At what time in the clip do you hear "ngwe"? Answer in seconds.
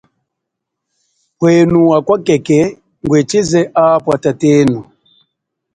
3.03-3.19